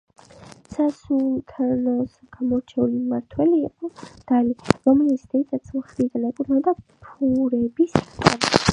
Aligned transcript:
სასულთნოს 0.75 2.15
გამორჩეული 2.37 3.03
მმართველი 3.03 3.61
იყო 3.69 3.91
დალი, 4.33 4.57
რომელიც 4.89 5.29
დედის 5.37 5.77
მხრიდან 5.81 6.29
ეკუთვნოდა 6.33 6.79
ფურების 7.07 7.99
ტომს. 8.05 8.55